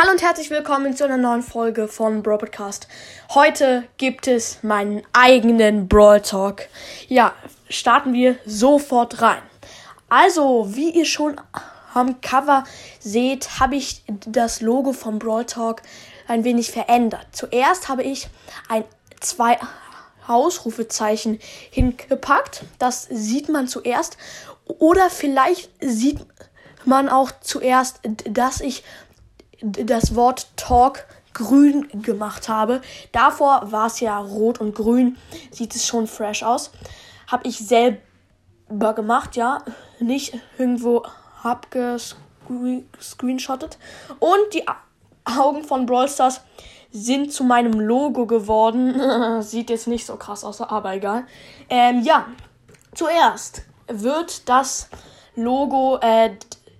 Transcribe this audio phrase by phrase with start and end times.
[0.00, 2.88] Hallo und herzlich willkommen zu einer neuen Folge von Brawl Podcast.
[3.34, 6.68] Heute gibt es meinen eigenen Brawl Talk.
[7.08, 7.34] Ja,
[7.68, 9.42] starten wir sofort rein.
[10.08, 11.38] Also, wie ihr schon
[11.92, 12.64] am Cover
[12.98, 15.82] seht, habe ich das Logo von Brawl Talk
[16.26, 17.26] ein wenig verändert.
[17.32, 18.28] Zuerst habe ich
[18.70, 18.84] ein
[19.20, 19.58] zwei
[20.26, 21.38] Ausrufezeichen
[21.70, 22.62] hingepackt.
[22.78, 24.16] Das sieht man zuerst.
[24.66, 26.20] Oder vielleicht sieht
[26.86, 28.82] man auch zuerst, dass ich
[29.62, 32.80] das Wort Talk grün gemacht habe.
[33.12, 35.16] Davor war es ja rot und grün.
[35.50, 36.70] Sieht es schon fresh aus.
[37.26, 39.62] Habe ich selber gemacht, ja.
[40.00, 41.04] Nicht irgendwo
[41.42, 43.78] abgescreenshottet.
[44.18, 44.64] Und die
[45.24, 46.42] Augen von Brawl Stars
[46.90, 49.42] sind zu meinem Logo geworden.
[49.42, 51.24] Sieht jetzt nicht so krass aus, aber egal.
[51.68, 52.26] Ähm, ja,
[52.94, 54.88] zuerst wird das
[55.36, 56.30] Logo, äh,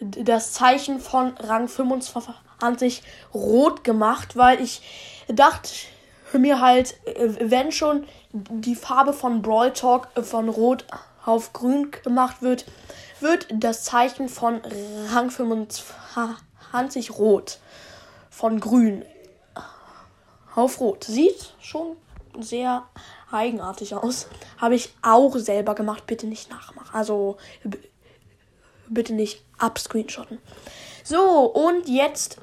[0.00, 4.82] das Zeichen von Rang 25 20 rot gemacht, weil ich
[5.28, 5.70] dachte
[6.38, 6.96] mir halt,
[7.40, 10.84] wenn schon die Farbe von Brawl Talk von rot
[11.24, 12.66] auf grün gemacht wird,
[13.20, 14.60] wird das Zeichen von
[15.12, 17.58] Rang 25 rot.
[18.30, 19.04] Von grün
[20.54, 21.04] auf rot.
[21.04, 21.96] Sieht schon
[22.40, 22.84] sehr
[23.30, 24.26] eigenartig aus.
[24.58, 26.06] Habe ich auch selber gemacht.
[26.06, 26.90] Bitte nicht nachmachen.
[26.92, 27.36] Also
[28.88, 30.38] bitte nicht abscreenshotten.
[31.06, 32.38] So, und jetzt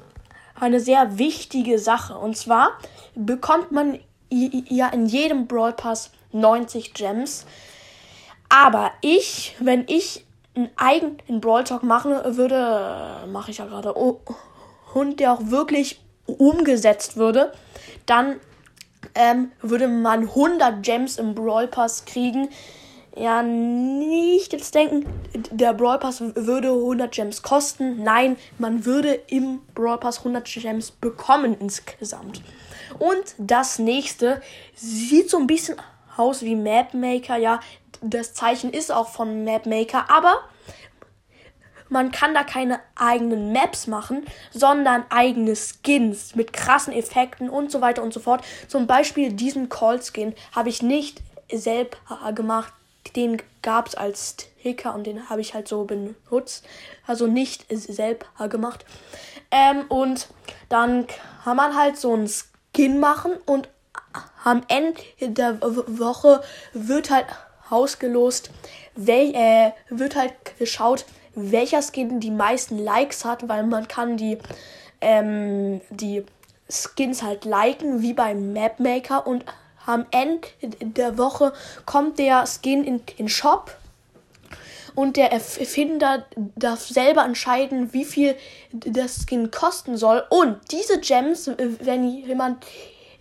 [0.54, 2.16] eine sehr wichtige Sache.
[2.16, 2.78] Und zwar
[3.16, 3.98] bekommt man
[4.30, 7.44] ja in jedem Brawl Pass 90 Gems.
[8.48, 10.24] Aber ich, wenn ich
[10.54, 14.20] einen eigenen Brawl Talk machen würde, mache ich ja gerade, oh,
[14.94, 17.52] und der auch wirklich umgesetzt würde,
[18.06, 18.36] dann
[19.16, 22.48] ähm, würde man 100 Gems im Brawl Pass kriegen
[23.16, 25.06] ja nicht jetzt denken,
[25.50, 28.02] der Brawl Pass würde 100 Gems kosten.
[28.02, 32.42] Nein, man würde im Brawl Pass 100 Gems bekommen insgesamt.
[32.98, 34.40] Und das nächste
[34.74, 35.76] sieht so ein bisschen
[36.16, 37.36] aus wie Mapmaker.
[37.36, 37.60] Ja,
[38.00, 40.40] das Zeichen ist auch von Mapmaker, aber
[41.88, 47.82] man kann da keine eigenen Maps machen, sondern eigene Skins mit krassen Effekten und so
[47.82, 48.42] weiter und so fort.
[48.66, 51.20] Zum Beispiel diesen Call Skin habe ich nicht
[51.52, 51.98] selber
[52.34, 52.72] gemacht
[53.16, 56.66] den gab es als Sticker und den habe ich halt so benutzt.
[57.06, 58.84] Also nicht selber gemacht.
[59.50, 60.28] Ähm, und
[60.68, 61.06] dann
[61.44, 63.68] kann man halt so einen Skin machen und
[64.44, 66.42] am Ende der Woche
[66.72, 67.26] wird halt
[67.70, 68.50] ausgelost,
[68.94, 74.38] wel, äh, wird halt geschaut, welcher Skin die meisten Likes hat, weil man kann die,
[75.00, 76.24] ähm, die
[76.68, 79.44] Skins halt liken, wie beim Mapmaker und
[79.86, 80.48] am Ende
[80.80, 81.52] der Woche
[81.86, 83.76] kommt der Skin in den Shop
[84.94, 88.36] und der Erfinder darf selber entscheiden, wie viel
[88.72, 90.22] das Skin kosten soll.
[90.28, 92.64] Und diese Gems, wenn jemand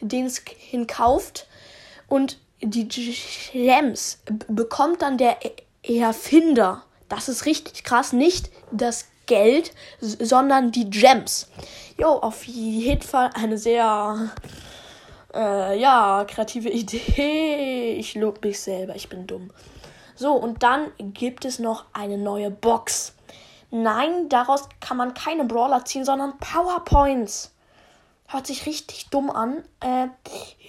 [0.01, 1.47] den Skin kauft
[2.07, 5.37] und die Gems bekommt dann der
[5.83, 6.83] Erfinder.
[7.09, 8.13] Das ist richtig krass.
[8.13, 11.47] Nicht das Geld, sondern die Gems.
[11.97, 14.31] Jo, auf jeden Fall eine sehr
[15.33, 17.93] äh, ja, kreative Idee.
[17.93, 19.51] Ich lob mich selber, ich bin dumm.
[20.15, 23.13] So, und dann gibt es noch eine neue Box.
[23.71, 27.51] Nein, daraus kann man keine Brawler ziehen, sondern PowerPoints.
[28.27, 29.63] Hört sich richtig dumm an.
[29.79, 30.07] Äh,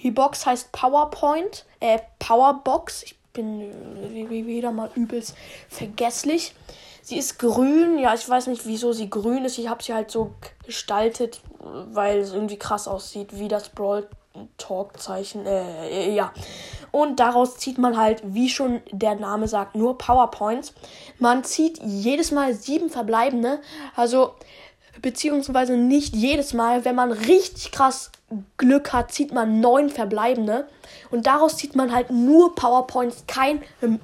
[0.01, 3.03] die Box heißt PowerPoint, äh, Powerbox.
[3.03, 5.35] Ich bin äh, wieder mal übelst
[5.69, 6.55] vergesslich.
[7.01, 7.99] Sie ist grün.
[7.99, 9.57] Ja, ich weiß nicht, wieso sie grün ist.
[9.57, 10.33] Ich habe sie halt so
[10.65, 14.07] gestaltet, weil es irgendwie krass aussieht, wie das Brawl
[14.57, 16.33] Talk-Zeichen, äh, ja.
[16.91, 20.73] Und daraus zieht man halt, wie schon der Name sagt, nur PowerPoints.
[21.19, 23.59] Man zieht jedes Mal sieben verbleibende,
[23.95, 24.33] also
[25.01, 28.11] beziehungsweise nicht jedes Mal, wenn man richtig krass
[28.57, 30.67] Glück hat, zieht man neun verbleibende.
[31.11, 33.99] Und daraus zieht man halt nur PowerPoints, kein M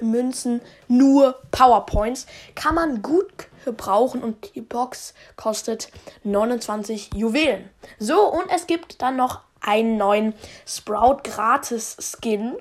[0.00, 2.26] Münzen, nur PowerPoints.
[2.54, 5.88] Kann man gut gebrauchen und die Box kostet
[6.22, 7.68] 29 Juwelen.
[7.98, 10.34] So, und es gibt dann noch einen neuen
[10.66, 12.56] Sprout Gratis Skin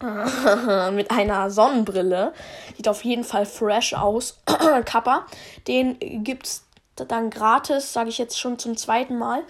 [0.92, 2.32] mit einer Sonnenbrille.
[2.76, 4.40] Sieht auf jeden Fall fresh aus.
[4.84, 5.26] Kappa.
[5.66, 6.64] Den gibt's
[6.96, 9.42] dann gratis, sage ich jetzt schon zum zweiten Mal.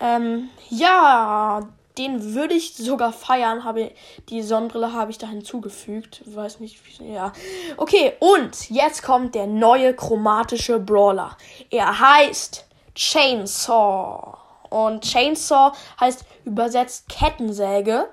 [0.00, 1.68] Ähm, ja,
[1.98, 3.64] den würde ich sogar feiern.
[3.64, 3.92] Habe
[4.28, 6.22] die Sonnenbrille habe ich da hinzugefügt.
[6.26, 7.32] Weiß nicht, wie, ja.
[7.76, 11.36] Okay, und jetzt kommt der neue chromatische Brawler.
[11.70, 14.38] Er heißt Chainsaw.
[14.70, 18.08] Und Chainsaw heißt übersetzt Kettensäge.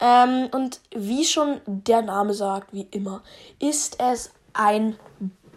[0.00, 3.22] Ähm, und wie schon der Name sagt, wie immer,
[3.58, 4.98] ist es ein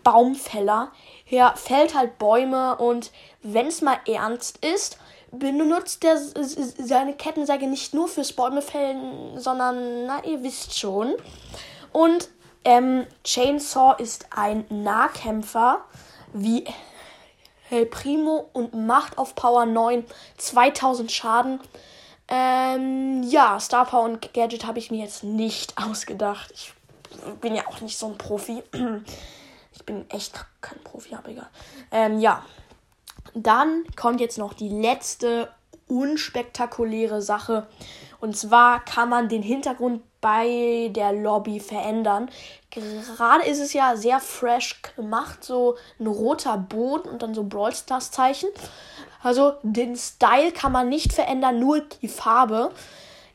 [0.04, 0.92] Baumfäller,
[1.24, 3.12] her fällt halt Bäume und
[3.42, 4.98] wenn es mal ernst ist,
[5.32, 11.16] benutzt er seine Kettensäge nicht nur fürs Bäume fällen, sondern, na, ihr wisst schon.
[11.92, 12.30] Und
[12.66, 15.86] ähm, Chainsaw ist ein Nahkämpfer
[16.34, 16.66] wie
[17.74, 20.06] El Primo und macht auf Power 9
[20.38, 21.60] 2000 Schaden.
[22.28, 26.52] Ähm, ja, Star Power und Gadget habe ich mir jetzt nicht ausgedacht.
[26.54, 26.74] Ich
[27.42, 28.64] bin ja auch nicht so ein Profi.
[29.76, 31.50] Ich bin echt kein Profi, aber egal.
[31.92, 32.46] Ähm, ja.
[33.34, 35.50] Dann kommt jetzt noch die letzte
[35.88, 37.66] unspektakuläre Sache.
[38.24, 42.30] Und zwar kann man den Hintergrund bei der Lobby verändern.
[42.70, 47.76] Gerade ist es ja sehr fresh gemacht, so ein roter Boden und dann so Brawl
[47.76, 48.48] Stars Zeichen.
[49.22, 52.72] Also den Style kann man nicht verändern, nur die Farbe.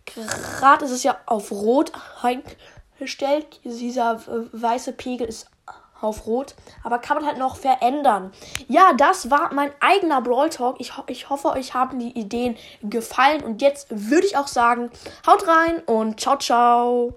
[0.07, 1.93] Gerade ist es ja auf rot
[2.23, 3.61] eingestellt.
[3.65, 5.51] Dieser weiße Pegel ist
[6.01, 6.55] auf Rot.
[6.85, 8.33] Aber kann man halt noch verändern.
[8.67, 10.77] Ja, das war mein eigener Brawl Talk.
[10.81, 13.43] Ich, ho ich hoffe, euch haben die Ideen gefallen.
[13.43, 14.91] Und jetzt würde ich auch sagen,
[15.27, 17.15] haut rein und ciao, ciao.